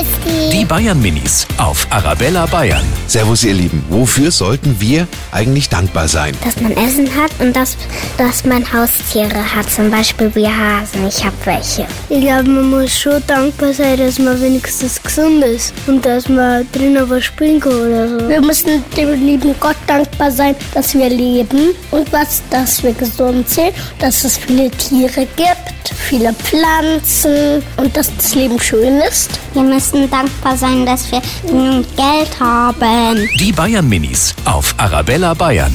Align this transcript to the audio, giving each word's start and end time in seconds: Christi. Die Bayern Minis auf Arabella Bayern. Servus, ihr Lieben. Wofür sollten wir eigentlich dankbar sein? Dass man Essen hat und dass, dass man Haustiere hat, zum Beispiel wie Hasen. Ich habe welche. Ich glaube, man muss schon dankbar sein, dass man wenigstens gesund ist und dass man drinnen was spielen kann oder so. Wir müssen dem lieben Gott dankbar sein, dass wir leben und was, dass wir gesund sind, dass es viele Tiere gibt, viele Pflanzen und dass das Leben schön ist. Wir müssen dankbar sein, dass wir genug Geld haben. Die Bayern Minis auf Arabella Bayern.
Christi. 0.00 0.50
Die 0.50 0.64
Bayern 0.64 1.00
Minis 1.00 1.46
auf 1.58 1.86
Arabella 1.90 2.46
Bayern. 2.46 2.84
Servus, 3.06 3.44
ihr 3.44 3.52
Lieben. 3.52 3.84
Wofür 3.90 4.30
sollten 4.30 4.80
wir 4.80 5.06
eigentlich 5.30 5.68
dankbar 5.68 6.08
sein? 6.08 6.34
Dass 6.42 6.58
man 6.60 6.72
Essen 6.72 7.08
hat 7.14 7.30
und 7.38 7.54
dass, 7.54 7.76
dass 8.16 8.44
man 8.44 8.64
Haustiere 8.72 9.54
hat, 9.54 9.70
zum 9.70 9.90
Beispiel 9.90 10.34
wie 10.34 10.46
Hasen. 10.46 11.06
Ich 11.06 11.22
habe 11.24 11.36
welche. 11.44 11.86
Ich 12.08 12.20
glaube, 12.20 12.48
man 12.48 12.70
muss 12.70 12.98
schon 12.98 13.22
dankbar 13.26 13.74
sein, 13.74 13.98
dass 13.98 14.18
man 14.18 14.40
wenigstens 14.40 15.02
gesund 15.02 15.44
ist 15.44 15.74
und 15.86 16.04
dass 16.04 16.28
man 16.28 16.66
drinnen 16.72 17.08
was 17.10 17.24
spielen 17.24 17.60
kann 17.60 17.72
oder 17.72 18.08
so. 18.08 18.28
Wir 18.28 18.40
müssen 18.40 18.82
dem 18.96 19.12
lieben 19.26 19.54
Gott 19.60 19.76
dankbar 19.86 20.30
sein, 20.30 20.56
dass 20.72 20.94
wir 20.94 21.10
leben 21.10 21.74
und 21.90 22.10
was, 22.12 22.42
dass 22.48 22.82
wir 22.82 22.94
gesund 22.94 23.48
sind, 23.48 23.72
dass 23.98 24.24
es 24.24 24.38
viele 24.38 24.70
Tiere 24.70 25.26
gibt, 25.36 25.79
viele 26.00 26.32
Pflanzen 26.32 27.62
und 27.76 27.96
dass 27.96 28.14
das 28.16 28.34
Leben 28.34 28.58
schön 28.60 29.00
ist. 29.00 29.30
Wir 29.52 29.62
müssen 29.62 30.10
dankbar 30.10 30.56
sein, 30.56 30.86
dass 30.86 31.10
wir 31.12 31.20
genug 31.46 31.84
Geld 31.96 32.40
haben. 32.40 33.28
Die 33.38 33.52
Bayern 33.52 33.88
Minis 33.88 34.34
auf 34.44 34.74
Arabella 34.78 35.34
Bayern. 35.34 35.72